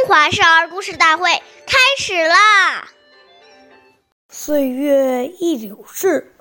[0.00, 1.30] 中华少儿故事大会
[1.66, 2.88] 开始啦！
[4.30, 6.34] 岁月易流逝，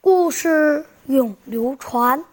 [0.00, 2.24] 故事永流传。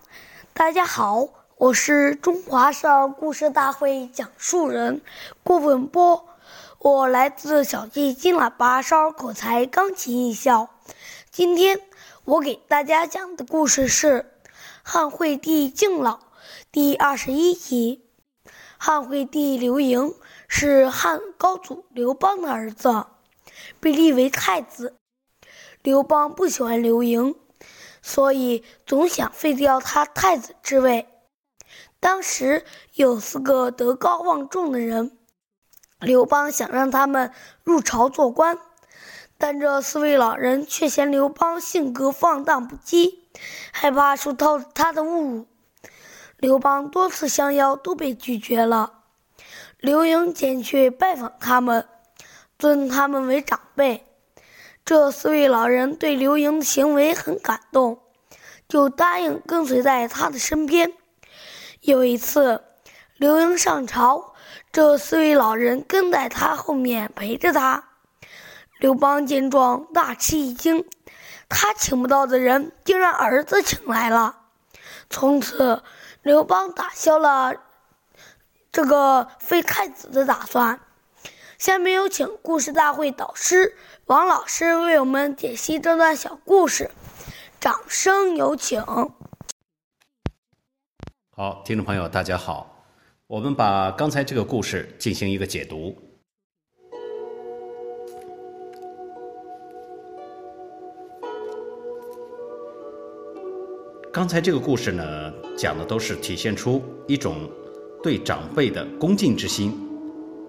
[0.54, 1.28] 大家好，
[1.58, 5.02] 我是中华少儿故事大会讲述人
[5.42, 6.28] 郭文波，
[6.78, 10.70] 我来自小季金喇叭少儿口才钢琴艺校。
[11.32, 11.82] 今天
[12.23, 14.32] 我给大家讲的故事是
[14.84, 16.20] 汉惠帝敬老
[16.71, 18.05] 第二十一集。
[18.84, 20.15] 汉惠帝刘盈
[20.47, 23.06] 是汉高祖刘邦的儿子，
[23.79, 24.96] 被立为太子。
[25.83, 27.36] 刘邦不喜欢刘盈，
[28.01, 31.07] 所以总想废掉他太子之位。
[32.00, 35.16] 当时有四个德高望重的人，
[36.00, 37.31] 刘邦想让他们
[37.64, 38.58] 入朝做官，
[39.38, 43.20] 但这四位老人却嫌刘邦性格放荡不羁，
[43.72, 45.45] 害怕受到他的侮辱。
[46.41, 49.03] 刘邦多次相邀都被拒绝了，
[49.77, 51.88] 刘盈前去拜访他们，
[52.58, 54.08] 尊他们为长辈。
[54.83, 58.02] 这四位老人对刘盈的行为很感动，
[58.67, 60.92] 就答应跟随在他的身边。
[61.81, 62.64] 有一次，
[63.17, 64.33] 刘盈上朝，
[64.72, 67.83] 这四位老人跟在他后面陪着他。
[68.80, 70.86] 刘邦见状大吃一惊，
[71.48, 74.38] 他请不到的人，竟让儿子请来了。
[75.08, 75.83] 从此。
[76.22, 77.55] 刘邦打消了
[78.72, 80.80] 这个废太子的打算。
[81.58, 86.92] 下面有请故事大会导师王老师为我们解析这段小故事，
[87.59, 88.83] 掌声有请。
[91.36, 92.86] 好，听众朋友，大家好，
[93.25, 96.11] 我们把刚才这个故事进行一个解读。
[104.14, 107.50] 刚才这个故事呢，讲的都是体现出一种
[108.04, 109.72] 对长辈的恭敬之心。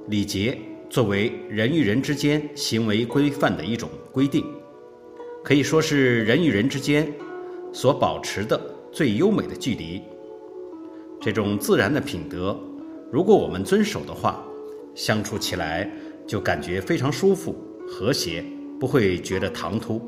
[0.08, 0.58] 礼节
[0.90, 4.44] 作为人与人之间行为规范的一种规定，
[5.44, 7.06] 可以说是人与人之间
[7.72, 10.02] 所保持的最优美的距离。
[11.20, 12.58] 这种自然的品德，
[13.12, 14.44] 如果我们遵守的话，
[14.92, 15.88] 相处起来
[16.26, 17.54] 就感觉非常舒服、
[17.86, 18.44] 和谐，
[18.80, 20.02] 不会觉得唐突。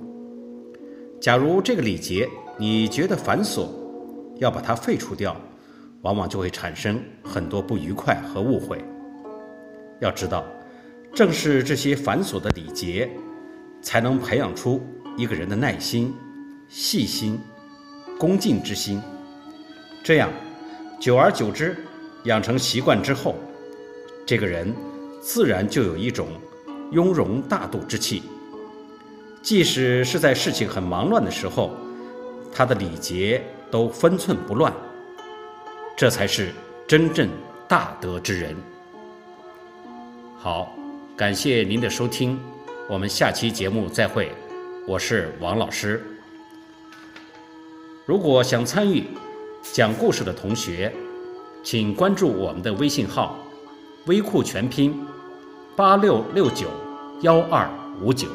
[1.25, 3.71] 假如这个礼节，你觉得繁琐，
[4.41, 5.35] 要把它废除掉，
[6.03, 8.85] 往往就会产生很多不愉快和误会。
[10.01, 10.45] 要知道，
[11.15, 13.11] 正是这些繁琐的礼节，
[13.81, 14.83] 才能培养出
[15.17, 16.13] 一个人的耐心、
[16.69, 17.41] 细心、
[18.19, 19.01] 恭敬之心。
[20.03, 20.29] 这样，
[21.01, 21.75] 久而久之，
[22.25, 23.35] 养成习惯之后，
[24.27, 24.71] 这个人
[25.23, 26.29] 自然就有一种
[26.93, 28.23] 雍容大度之气。
[29.45, 31.71] 即使是在事情很忙乱的时候。
[32.57, 34.73] 他的礼节都分寸不乱，
[35.97, 36.53] 这才是
[36.87, 37.29] 真正
[37.67, 38.55] 大德之人。
[40.39, 40.73] 好，
[41.17, 42.39] 感谢您的收听，
[42.89, 44.31] 我们下期节目再会，
[44.87, 46.01] 我是王老师。
[48.07, 49.03] 如果想参与
[49.73, 50.95] 讲故事的同学，
[51.65, 53.37] 请关注我们的微信号
[54.07, 55.05] “微库全拼
[55.75, 56.69] 八六六九
[57.23, 57.69] 幺二
[58.01, 58.29] 五九”。